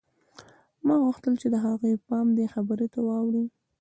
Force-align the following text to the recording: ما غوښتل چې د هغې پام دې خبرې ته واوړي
ما 0.85 0.95
غوښتل 1.03 1.33
چې 1.41 1.47
د 1.53 1.55
هغې 1.65 1.91
پام 2.07 2.27
دې 2.37 2.45
خبرې 2.53 2.87
ته 2.93 2.99
واوړي 3.07 3.45